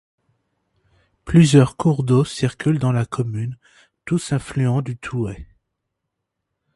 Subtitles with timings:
[1.25, 3.59] Plusieurs cours d'eau circulent dans la commune,
[4.05, 5.45] tous affluents du Thouet.